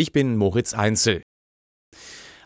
Ich 0.00 0.12
bin 0.12 0.36
Moritz 0.36 0.74
Einzel. 0.74 1.24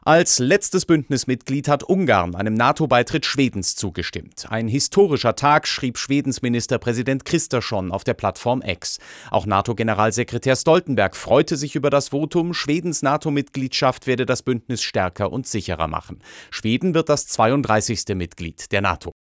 Als 0.01 0.39
letztes 0.39 0.87
Bündnismitglied 0.87 1.69
hat 1.69 1.85
Ungarn 1.85 2.35
einem 2.35 2.55
NATO-Beitritt 2.55 3.27
Schwedens 3.27 3.77
zugestimmt. 3.77 4.47
Ein 4.49 4.69
historischer 4.69 5.37
Tag, 5.37 5.69
schrieb 5.69 5.99
Schwedens 5.99 6.41
Ministerpräsident 6.41 7.27
Kristersson 7.27 7.93
auf 7.93 8.05
der 8.05 8.15
Plattform 8.15 8.63
X. 8.63 9.01
Auch 9.31 9.45
NATO-Generalsekretär 9.45 10.57
Stoltenberg 10.57 11.15
freute 11.15 11.59
sich 11.59 11.75
über 11.75 11.91
das 11.91 12.09
Votum, 12.09 12.55
Schwedens 12.55 13.03
NATO-Mitgliedschaft 13.03 14.07
werde 14.07 14.25
das 14.25 14.43
Bündnis 14.43 14.83
stärker 14.83 15.31
und 15.31 15.47
sicherer 15.47 15.89
machen. 15.89 16.21
Schweden 16.51 16.95
wird 16.95 17.11
das 17.11 17.27
32. 17.27 18.15
Mitglied 18.15 18.73
der 18.73 18.81
NATO. 18.81 19.13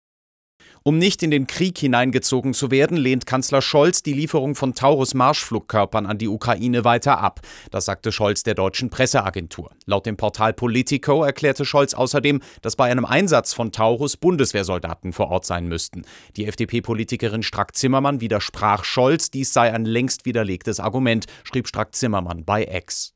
Um 0.83 0.97
nicht 0.97 1.23
in 1.23 1.31
den 1.31 1.47
Krieg 1.47 1.77
hineingezogen 1.77 2.55
zu 2.55 2.71
werden, 2.71 2.97
lehnt 2.97 3.27
Kanzler 3.27 3.61
Scholz 3.61 4.03
die 4.03 4.15
Lieferung 4.15 4.55
von 4.55 4.75
Taurus-Marschflugkörpern 4.75 6.07
an 6.07 6.17
die 6.17 6.29
Ukraine 6.29 6.85
weiter 6.85 7.19
ab. 7.19 7.41
Das 7.71 7.85
sagte 7.85 8.13
Scholz 8.13 8.45
der 8.45 8.55
deutschen 8.55 8.89
Presseagentur. 8.89 9.73
Laut 9.85 10.07
dem 10.07 10.17
Portal 10.17 10.55
Politico 10.55 11.23
erklärte 11.23 11.67
Scholz 11.67 11.93
außerdem, 11.93 12.41
dass 12.63 12.77
bei 12.77 12.91
einem 12.91 13.05
Einsatz 13.05 13.53
von 13.53 13.73
Taurus 13.73 14.17
Bundeswehrsoldaten 14.17 15.13
vor 15.13 15.29
Ort 15.29 15.45
sein 15.45 15.67
müssten. 15.67 16.03
Die 16.37 16.47
FDP-Politikerin 16.47 17.43
Strack-Zimmermann 17.43 18.23
widersprach 18.23 18.85
Scholz, 18.85 19.31
dies 19.31 19.53
sei 19.53 19.73
ein 19.75 19.85
längst 19.85 20.25
widerlegtes 20.25 20.81
Argument, 20.81 21.27
schrieb 21.45 21.69
Strack-Zimmermann 21.69 22.47
bei 22.47 22.65
X. 22.65 23.13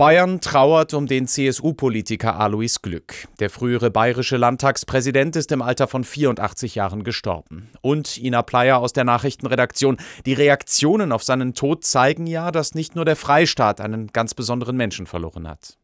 Bayern 0.00 0.40
trauert 0.40 0.94
um 0.94 1.06
den 1.06 1.26
CSU-Politiker 1.28 2.40
Alois 2.40 2.76
Glück. 2.80 3.28
Der 3.38 3.50
frühere 3.50 3.90
bayerische 3.90 4.38
Landtagspräsident 4.38 5.36
ist 5.36 5.52
im 5.52 5.60
Alter 5.60 5.88
von 5.88 6.04
84 6.04 6.74
Jahren 6.74 7.04
gestorben. 7.04 7.68
Und 7.82 8.16
Ina 8.16 8.40
Pleier 8.40 8.78
aus 8.78 8.94
der 8.94 9.04
Nachrichtenredaktion. 9.04 9.98
Die 10.24 10.32
Reaktionen 10.32 11.12
auf 11.12 11.22
seinen 11.22 11.52
Tod 11.52 11.84
zeigen 11.84 12.26
ja, 12.26 12.50
dass 12.50 12.74
nicht 12.74 12.96
nur 12.96 13.04
der 13.04 13.14
Freistaat 13.14 13.82
einen 13.82 14.06
ganz 14.06 14.32
besonderen 14.32 14.78
Menschen 14.78 15.04
verloren 15.04 15.46
hat. 15.46 15.76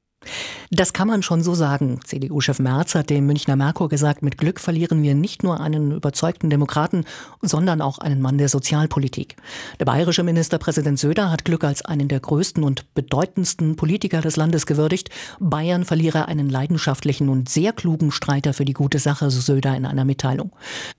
Das 0.70 0.92
kann 0.92 1.08
man 1.08 1.22
schon 1.22 1.42
so 1.42 1.54
sagen. 1.54 2.00
CDU-Chef 2.04 2.58
Merz 2.58 2.94
hat 2.94 3.10
dem 3.10 3.26
Münchner 3.26 3.56
Merkur 3.56 3.88
gesagt, 3.88 4.22
mit 4.22 4.38
Glück 4.38 4.60
verlieren 4.60 5.02
wir 5.02 5.14
nicht 5.14 5.42
nur 5.42 5.60
einen 5.60 5.92
überzeugten 5.92 6.50
Demokraten, 6.50 7.04
sondern 7.42 7.80
auch 7.80 7.98
einen 7.98 8.20
Mann 8.20 8.38
der 8.38 8.48
Sozialpolitik. 8.48 9.36
Der 9.80 9.84
bayerische 9.84 10.22
Ministerpräsident 10.22 10.98
Söder 10.98 11.30
hat 11.30 11.44
Glück 11.44 11.64
als 11.64 11.84
einen 11.84 12.08
der 12.08 12.20
größten 12.20 12.64
und 12.64 12.92
bedeutendsten 12.94 13.76
Politiker 13.76 14.20
des 14.20 14.36
Landes 14.36 14.66
gewürdigt. 14.66 15.10
Bayern 15.38 15.84
verliere 15.84 16.28
einen 16.28 16.48
leidenschaftlichen 16.48 17.28
und 17.28 17.48
sehr 17.48 17.72
klugen 17.72 18.10
Streiter 18.10 18.52
für 18.52 18.64
die 18.64 18.72
gute 18.72 18.98
Sache, 18.98 19.30
so 19.30 19.40
Söder 19.40 19.76
in 19.76 19.86
einer 19.86 20.04
Mitteilung. 20.04 20.52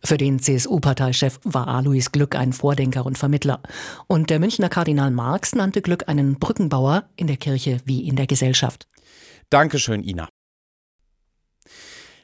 Für 0.04 0.18
den 0.18 0.40
CSU-Parteichef 0.40 1.40
war 1.44 1.68
Alois 1.68 2.12
Glück 2.12 2.36
ein 2.36 2.54
Vordenker 2.54 3.06
und 3.06 3.18
Vermittler. 3.18 3.60
Und 4.08 4.30
der 4.30 4.40
Münchner 4.40 4.70
Kardinal 4.70 5.12
Marx 5.12 5.56
nannte 5.56 5.82
Glück 5.82 6.08
einen 6.08 6.40
Brückenbauer 6.40 7.04
in 7.16 7.28
der 7.28 7.38
Kirche 7.38 7.80
wie 7.86 8.08
in 8.08 8.16
der 8.16 8.28
Gesellschaft. 8.28 8.88
Dankeschön, 9.50 10.04
Ina. 10.04 10.28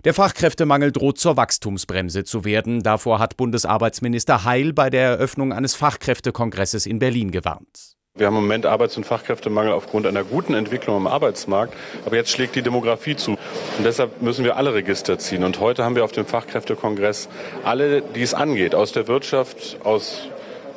Der 0.03 0.13
Fachkräftemangel 0.13 0.91
droht 0.91 1.17
zur 1.17 1.37
Wachstumsbremse 1.37 2.25
zu 2.25 2.43
werden. 2.43 2.83
Davor 2.83 3.19
hat 3.19 3.37
Bundesarbeitsminister 3.37 4.43
Heil 4.43 4.73
bei 4.73 4.89
der 4.89 5.03
Eröffnung 5.03 5.53
eines 5.53 5.75
Fachkräftekongresses 5.75 6.85
in 6.85 6.99
Berlin 6.99 7.31
gewarnt. 7.31 7.95
Wir 8.15 8.27
haben 8.27 8.35
im 8.35 8.43
Moment 8.43 8.65
Arbeits- 8.67 8.95
und 8.97 9.05
Fachkräftemangel 9.05 9.71
aufgrund 9.71 10.05
einer 10.05 10.23
guten 10.23 10.53
Entwicklung 10.53 10.97
am 10.97 11.07
Arbeitsmarkt. 11.07 11.73
Aber 12.05 12.15
jetzt 12.15 12.29
schlägt 12.29 12.55
die 12.55 12.61
Demografie 12.61 13.15
zu. 13.15 13.31
Und 13.31 13.85
deshalb 13.85 14.21
müssen 14.21 14.43
wir 14.43 14.55
alle 14.55 14.73
Register 14.73 15.17
ziehen. 15.17 15.43
Und 15.43 15.59
heute 15.59 15.83
haben 15.83 15.95
wir 15.95 16.03
auf 16.03 16.11
dem 16.11 16.25
Fachkräftekongress 16.25 17.29
alle, 17.63 18.01
die 18.01 18.21
es 18.21 18.33
angeht, 18.35 18.75
aus 18.75 18.91
der 18.91 19.07
Wirtschaft, 19.07 19.77
aus 19.83 20.27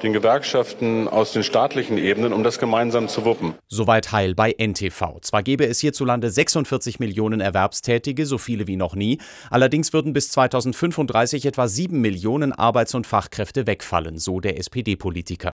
den 0.02 0.12
Gewerkschaften 0.12 1.08
aus 1.08 1.32
den 1.32 1.42
staatlichen 1.42 1.98
Ebenen, 1.98 2.32
um 2.32 2.42
das 2.42 2.58
gemeinsam 2.58 3.08
zu 3.08 3.24
wuppen. 3.24 3.54
Soweit 3.68 4.12
Heil 4.12 4.34
bei 4.34 4.54
NTV. 4.56 5.20
Zwar 5.20 5.42
gäbe 5.42 5.66
es 5.66 5.80
hierzulande 5.80 6.30
46 6.30 6.98
Millionen 6.98 7.40
Erwerbstätige, 7.40 8.26
so 8.26 8.38
viele 8.38 8.66
wie 8.66 8.76
noch 8.76 8.94
nie, 8.94 9.18
allerdings 9.50 9.92
würden 9.92 10.12
bis 10.12 10.30
2035 10.30 11.46
etwa 11.46 11.68
7 11.68 12.00
Millionen 12.00 12.52
Arbeits- 12.52 12.94
und 12.94 13.06
Fachkräfte 13.06 13.66
wegfallen, 13.66 14.18
so 14.18 14.40
der 14.40 14.58
SPD-Politiker. 14.58 15.52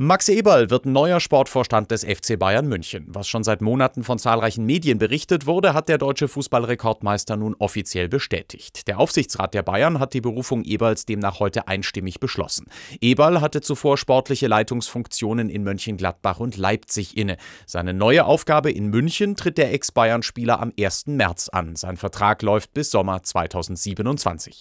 Max 0.00 0.28
Eberl 0.28 0.70
wird 0.70 0.86
neuer 0.86 1.18
Sportvorstand 1.18 1.90
des 1.90 2.04
FC 2.04 2.38
Bayern 2.38 2.68
München. 2.68 3.06
Was 3.08 3.26
schon 3.26 3.42
seit 3.42 3.60
Monaten 3.60 4.04
von 4.04 4.16
zahlreichen 4.16 4.64
Medien 4.64 4.98
berichtet 4.98 5.44
wurde, 5.44 5.74
hat 5.74 5.88
der 5.88 5.98
deutsche 5.98 6.28
Fußballrekordmeister 6.28 7.36
nun 7.36 7.56
offiziell 7.58 8.08
bestätigt. 8.08 8.86
Der 8.86 9.00
Aufsichtsrat 9.00 9.54
der 9.54 9.64
Bayern 9.64 9.98
hat 9.98 10.14
die 10.14 10.20
Berufung 10.20 10.62
Eberls 10.62 11.04
demnach 11.04 11.40
heute 11.40 11.66
einstimmig 11.66 12.20
beschlossen. 12.20 12.66
Eberl 13.00 13.40
hatte 13.40 13.60
zuvor 13.60 13.98
sportliche 13.98 14.46
Leitungsfunktionen 14.46 15.50
in 15.50 15.64
Mönchengladbach 15.64 16.38
und 16.38 16.56
Leipzig 16.56 17.16
inne. 17.16 17.36
Seine 17.66 17.92
neue 17.92 18.24
Aufgabe 18.24 18.70
in 18.70 18.90
München 18.90 19.34
tritt 19.34 19.58
der 19.58 19.74
Ex-Bayern-Spieler 19.74 20.60
am 20.60 20.72
1. 20.78 21.08
März 21.08 21.48
an. 21.48 21.74
Sein 21.74 21.96
Vertrag 21.96 22.42
läuft 22.42 22.72
bis 22.72 22.92
Sommer 22.92 23.24
2027. 23.24 24.54